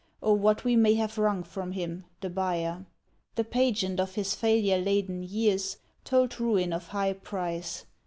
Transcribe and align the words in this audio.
Or 0.19 0.35
what 0.35 0.63
we 0.63 0.75
may 0.75 0.95
have 0.95 1.19
wrung 1.19 1.43
from 1.43 1.73
him, 1.73 2.05
the 2.21 2.29
buyer? 2.31 2.87
The 3.35 3.43
pageant 3.43 3.99
of 3.99 4.15
his 4.15 4.33
failure 4.33 4.79
laden 4.79 5.21
years 5.21 5.77
Told 6.05 6.39
ruin 6.39 6.73
of 6.73 6.87
high 6.87 7.13
price. 7.13 7.85